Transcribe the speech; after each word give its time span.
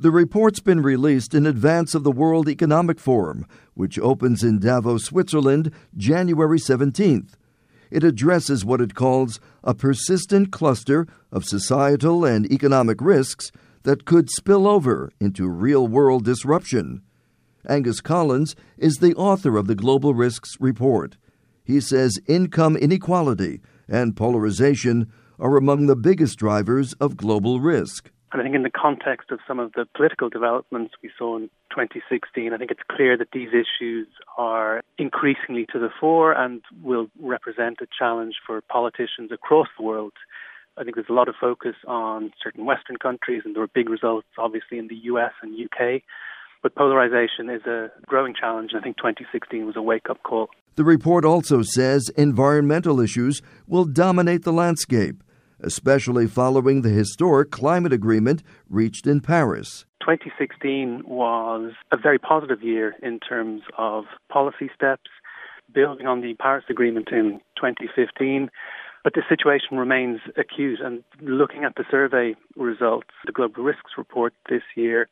The 0.00 0.12
report's 0.12 0.60
been 0.60 0.80
released 0.80 1.34
in 1.34 1.44
advance 1.44 1.92
of 1.92 2.04
the 2.04 2.12
World 2.12 2.48
Economic 2.48 3.00
Forum, 3.00 3.44
which 3.74 3.98
opens 3.98 4.44
in 4.44 4.60
Davos, 4.60 5.06
Switzerland, 5.06 5.72
January 5.96 6.60
17th. 6.60 7.32
It 7.90 8.04
addresses 8.04 8.64
what 8.64 8.80
it 8.80 8.94
calls 8.94 9.40
a 9.64 9.74
persistent 9.74 10.52
cluster 10.52 11.08
of 11.32 11.44
societal 11.44 12.24
and 12.24 12.46
economic 12.46 13.00
risks 13.00 13.50
that 13.82 14.04
could 14.04 14.30
spill 14.30 14.68
over 14.68 15.10
into 15.18 15.48
real 15.48 15.88
world 15.88 16.24
disruption. 16.24 17.02
Aengus 17.68 18.00
Collins 18.00 18.54
is 18.76 18.98
the 18.98 19.16
author 19.16 19.56
of 19.56 19.66
the 19.66 19.74
Global 19.74 20.14
Risks 20.14 20.56
Report. 20.60 21.16
He 21.64 21.80
says 21.80 22.20
income 22.28 22.76
inequality 22.76 23.60
and 23.88 24.16
polarization 24.16 25.10
are 25.40 25.56
among 25.56 25.86
the 25.86 25.96
biggest 25.96 26.38
drivers 26.38 26.92
of 27.00 27.16
global 27.16 27.58
risk. 27.58 28.12
And 28.30 28.42
I 28.42 28.44
think 28.44 28.54
in 28.54 28.62
the 28.62 28.70
context 28.70 29.30
of 29.30 29.38
some 29.48 29.58
of 29.58 29.72
the 29.72 29.86
political 29.96 30.28
developments 30.28 30.94
we 31.02 31.10
saw 31.16 31.36
in 31.36 31.48
2016, 31.70 32.52
I 32.52 32.58
think 32.58 32.70
it's 32.70 32.82
clear 32.90 33.16
that 33.16 33.28
these 33.32 33.48
issues 33.48 34.06
are 34.36 34.82
increasingly 34.98 35.66
to 35.72 35.78
the 35.78 35.88
fore 35.98 36.32
and 36.32 36.60
will 36.82 37.06
represent 37.20 37.78
a 37.80 37.86
challenge 37.98 38.34
for 38.46 38.60
politicians 38.60 39.32
across 39.32 39.68
the 39.78 39.84
world. 39.84 40.12
I 40.76 40.84
think 40.84 40.96
there's 40.96 41.08
a 41.08 41.14
lot 41.14 41.28
of 41.28 41.36
focus 41.40 41.74
on 41.86 42.32
certain 42.42 42.66
Western 42.66 42.98
countries, 42.98 43.42
and 43.44 43.54
there 43.54 43.62
were 43.62 43.68
big 43.68 43.88
results, 43.88 44.28
obviously, 44.36 44.78
in 44.78 44.88
the 44.88 44.96
US 45.04 45.32
and 45.42 45.54
UK. 45.58 46.02
But 46.62 46.74
polarization 46.74 47.48
is 47.48 47.64
a 47.66 47.90
growing 48.06 48.34
challenge, 48.38 48.72
and 48.72 48.80
I 48.80 48.84
think 48.84 48.98
2016 48.98 49.64
was 49.64 49.76
a 49.76 49.82
wake 49.82 50.10
up 50.10 50.22
call. 50.22 50.50
The 50.74 50.84
report 50.84 51.24
also 51.24 51.62
says 51.62 52.10
environmental 52.10 53.00
issues 53.00 53.40
will 53.66 53.84
dominate 53.84 54.44
the 54.44 54.52
landscape 54.52 55.22
especially 55.60 56.26
following 56.26 56.82
the 56.82 56.88
historic 56.88 57.50
climate 57.50 57.92
agreement 57.92 58.42
reached 58.68 59.06
in 59.06 59.20
Paris. 59.20 59.84
2016 60.00 61.02
was 61.06 61.72
a 61.92 61.96
very 61.96 62.18
positive 62.18 62.62
year 62.62 62.94
in 63.02 63.20
terms 63.20 63.62
of 63.76 64.04
policy 64.30 64.70
steps, 64.74 65.10
building 65.72 66.06
on 66.06 66.20
the 66.20 66.34
Paris 66.34 66.64
Agreement 66.70 67.08
in 67.10 67.40
2015. 67.56 68.50
But 69.04 69.14
the 69.14 69.22
situation 69.28 69.76
remains 69.76 70.20
acute, 70.36 70.80
and 70.80 71.04
looking 71.20 71.64
at 71.64 71.76
the 71.76 71.84
survey 71.90 72.34
results, 72.56 73.08
the 73.26 73.32
Global 73.32 73.62
Risks 73.62 73.92
Report 73.96 74.34
this 74.48 74.62
year 74.74 75.08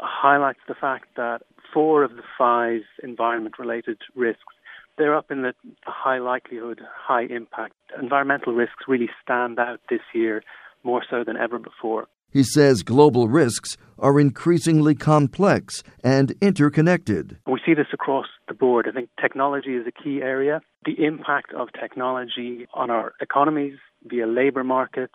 highlights 0.00 0.60
the 0.68 0.74
fact 0.74 1.06
that 1.16 1.42
four 1.72 2.02
of 2.02 2.16
the 2.16 2.22
five 2.36 2.82
environment 3.02 3.58
related 3.58 3.98
risks 4.14 4.54
they're 4.98 5.16
up 5.16 5.30
in 5.30 5.42
the 5.42 5.54
high 5.84 6.18
likelihood, 6.18 6.80
high 6.94 7.24
impact. 7.30 7.74
Environmental 8.00 8.52
risks 8.52 8.84
really 8.86 9.08
stand 9.22 9.58
out 9.58 9.80
this 9.88 10.00
year 10.14 10.42
more 10.82 11.02
so 11.08 11.24
than 11.24 11.36
ever 11.36 11.58
before. 11.58 12.06
He 12.30 12.42
says 12.42 12.82
global 12.82 13.26
risks 13.28 13.78
are 13.98 14.20
increasingly 14.20 14.94
complex 14.94 15.82
and 16.04 16.34
interconnected. 16.42 17.38
We 17.46 17.60
see 17.64 17.72
this 17.72 17.86
across 17.92 18.26
the 18.48 18.54
board. 18.54 18.86
I 18.86 18.92
think 18.92 19.08
technology 19.20 19.76
is 19.76 19.86
a 19.86 20.02
key 20.02 20.20
area. 20.22 20.60
The 20.84 21.02
impact 21.04 21.54
of 21.54 21.68
technology 21.72 22.66
on 22.74 22.90
our 22.90 23.14
economies 23.20 23.78
via 24.04 24.26
labor 24.26 24.62
markets 24.62 25.14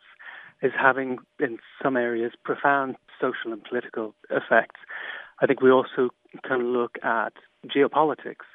is 0.63 0.71
having, 0.79 1.19
in 1.39 1.59
some 1.81 1.97
areas, 1.97 2.31
profound 2.43 2.95
social 3.21 3.53
and 3.53 3.63
political 3.63 4.15
effects. 4.31 4.79
I 5.39 5.45
think 5.45 5.61
we 5.61 5.69
also 5.69 6.09
can 6.43 6.73
look 6.73 6.95
at 7.03 7.33
geopolitics 7.67 8.45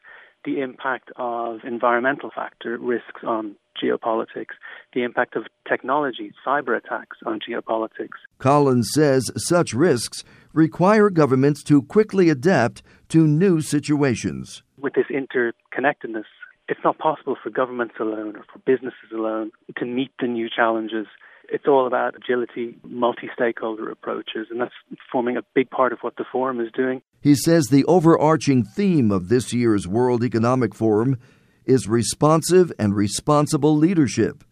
the 0.45 0.61
impact 0.61 1.11
of 1.17 1.61
environmental 1.65 2.31
factor 2.35 2.79
risks 2.79 3.23
on 3.27 3.57
geopolitics, 3.83 4.57
the 4.95 5.03
impact 5.03 5.37
of 5.37 5.45
technology, 5.69 6.33
cyber 6.47 6.77
attacks 6.77 7.19
on 7.25 7.39
geopolitics. 7.39 8.19
Collins 8.39 8.91
says 8.93 9.31
such 9.37 9.73
risks 9.73 10.25
require 10.53 11.11
governments 11.11 11.63
to 11.65 11.83
quickly 11.83 12.29
adapt 12.29 12.83
to 13.09 13.27
new 13.27 13.61
situations. 13.61 14.63
With 14.79 14.95
this 14.95 15.07
interconnectedness, 15.11 16.25
it's 16.69 16.81
not 16.85 16.99
possible 16.99 17.37
for 17.43 17.51
governments 17.51 17.95
alone 18.01 18.37
or 18.37 18.45
for 18.53 18.59
businesses 18.67 19.11
alone 19.13 19.51
to 19.77 19.85
meet 19.85 20.11
the 20.21 20.27
new 20.27 20.49
challenges 20.55 21.07
it's 21.49 21.67
all 21.67 21.87
about 21.87 22.15
agility, 22.15 22.77
multi 22.85 23.29
stakeholder 23.35 23.91
approaches, 23.91 24.49
and 24.51 24.61
that's 24.61 24.75
forming 25.11 25.37
a 25.37 25.43
big 25.55 25.71
part 25.71 25.93
of 25.93 26.01
what 26.03 26.17
the 26.17 26.25
forum 26.31 26.61
is 26.61 26.71
doing. 26.73 27.01
He 27.21 27.35
says 27.35 27.67
the 27.67 27.85
overarching 27.87 28.65
theme 28.65 29.11
of 29.11 29.29
this 29.29 29.53
year's 29.53 29.89
World 29.89 30.23
Economic 30.23 30.75
Forum 30.75 31.19
is 31.65 31.89
responsive 31.89 32.73
and 32.79 32.95
responsible 32.95 33.77
leadership. 33.77 34.45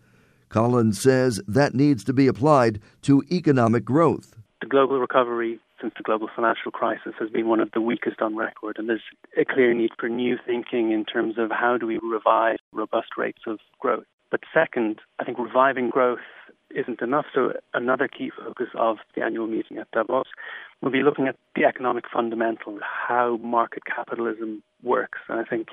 Collins 0.48 1.00
says 1.00 1.40
that 1.46 1.74
needs 1.74 2.04
to 2.04 2.12
be 2.12 2.26
applied 2.26 2.80
to 3.02 3.22
economic 3.30 3.84
growth. 3.84 4.34
The 4.60 4.66
global 4.66 4.98
recovery 4.98 5.60
since 5.80 5.92
the 5.96 6.02
global 6.02 6.28
financial 6.34 6.70
crisis 6.70 7.12
has 7.18 7.30
been 7.30 7.48
one 7.48 7.60
of 7.60 7.70
the 7.72 7.80
weakest 7.80 8.20
on 8.20 8.36
record, 8.36 8.76
and 8.78 8.88
there's 8.88 9.02
a 9.38 9.44
clear 9.44 9.74
need 9.74 9.90
for 9.98 10.08
new 10.08 10.36
thinking 10.46 10.92
in 10.92 11.04
terms 11.04 11.34
of 11.38 11.50
how 11.50 11.76
do 11.78 11.86
we 11.86 11.98
revive 12.02 12.56
robust 12.72 13.10
rates 13.16 13.42
of 13.46 13.58
growth. 13.78 14.04
But 14.30 14.40
second, 14.52 15.00
I 15.18 15.24
think 15.24 15.38
reviving 15.38 15.90
growth 15.90 16.18
isn't 16.76 17.00
enough. 17.00 17.26
So 17.34 17.52
another 17.74 18.08
key 18.08 18.30
focus 18.36 18.68
of 18.78 18.98
the 19.14 19.22
annual 19.22 19.46
meeting 19.46 19.78
at 19.78 19.90
Davos 19.92 20.26
will 20.82 20.90
be 20.90 21.02
looking 21.02 21.26
at 21.26 21.36
the 21.54 21.64
economic 21.64 22.04
fundamentals, 22.12 22.80
how 23.08 23.38
market 23.38 23.82
capitalism 23.86 24.62
works. 24.82 25.18
And 25.28 25.40
I 25.40 25.44
think 25.44 25.68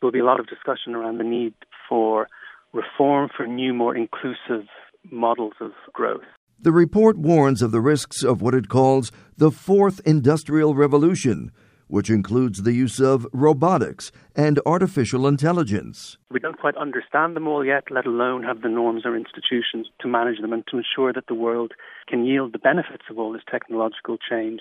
there'll 0.00 0.12
be 0.12 0.20
a 0.20 0.24
lot 0.24 0.40
of 0.40 0.46
discussion 0.46 0.94
around 0.94 1.18
the 1.18 1.24
need 1.24 1.54
for 1.88 2.28
reform 2.72 3.28
for 3.34 3.46
new, 3.46 3.72
more 3.72 3.96
inclusive 3.96 4.66
models 5.10 5.54
of 5.60 5.72
growth. 5.92 6.22
The 6.60 6.72
report 6.72 7.18
warns 7.18 7.60
of 7.60 7.72
the 7.72 7.80
risks 7.80 8.22
of 8.22 8.40
what 8.40 8.54
it 8.54 8.68
calls 8.68 9.10
the 9.36 9.50
fourth 9.50 10.00
industrial 10.06 10.74
revolution, 10.74 11.50
which 11.92 12.08
includes 12.08 12.62
the 12.62 12.72
use 12.72 12.98
of 12.98 13.26
robotics 13.34 14.10
and 14.34 14.58
artificial 14.64 15.28
intelligence. 15.28 16.16
We 16.30 16.40
don't 16.40 16.58
quite 16.58 16.74
understand 16.78 17.36
them 17.36 17.46
all 17.46 17.66
yet, 17.66 17.90
let 17.90 18.06
alone 18.06 18.44
have 18.44 18.62
the 18.62 18.70
norms 18.70 19.02
or 19.04 19.14
institutions 19.14 19.88
to 20.00 20.08
manage 20.08 20.40
them 20.40 20.54
and 20.54 20.64
to 20.68 20.78
ensure 20.78 21.12
that 21.12 21.26
the 21.26 21.34
world 21.34 21.72
can 22.08 22.24
yield 22.24 22.54
the 22.54 22.58
benefits 22.58 23.04
of 23.10 23.18
all 23.18 23.30
this 23.30 23.42
technological 23.50 24.16
change 24.16 24.60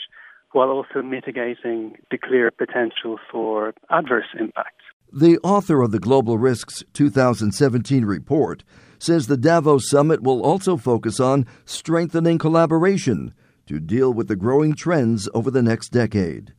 while 0.52 0.68
also 0.68 1.02
mitigating 1.02 1.96
the 2.12 2.18
clear 2.18 2.52
potential 2.52 3.18
for 3.31 3.74
adverse 3.90 4.28
impacts. 4.38 4.84
The 5.13 5.40
author 5.42 5.81
of 5.81 5.92
the 5.92 6.00
Global 6.00 6.38
Risks 6.38 6.84
2017 6.92 8.03
report 8.03 8.66
says 9.00 9.28
the 9.28 9.38
Davos 9.38 9.90
summit 9.90 10.22
will 10.22 10.44
also 10.44 10.75
focus 10.75 11.22
on 11.22 11.48
strengthening 11.63 12.38
collaboration 12.38 13.34
to 13.68 13.80
deal 13.80 14.13
with 14.13 14.28
the 14.28 14.36
growing 14.36 14.75
trends 14.75 15.30
over 15.34 15.50
the 15.50 15.63
next 15.63 15.94
decade. 15.94 16.53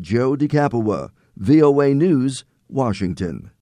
Joe 0.00 0.36
De 0.36 0.48
Capua, 0.48 1.12
VOA 1.36 1.94
News, 1.94 2.44
Washington. 2.68 3.52